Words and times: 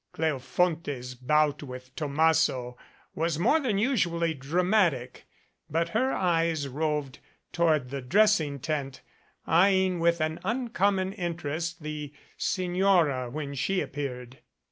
Cleo 0.13 0.39
fonte's 0.39 1.13
bout 1.13 1.61
with 1.61 1.95
Tomasso 1.95 2.75
was 3.13 3.37
more 3.37 3.59
than 3.59 3.77
usually 3.77 4.33
dra 4.33 4.63
matic, 4.63 5.25
but 5.69 5.89
her 5.89 6.11
eyes 6.11 6.67
roved 6.67 7.19
toward 7.53 7.91
the 7.91 8.01
dressing 8.01 8.57
tent, 8.57 9.01
eyeing 9.45 9.99
with 9.99 10.19
an 10.19 10.39
uncommon 10.43 11.13
interest 11.13 11.83
the 11.83 12.11
Signora 12.35 13.29
when 13.29 13.53
she 13.53 13.83
ap 13.83 13.93
peared. 13.93 14.39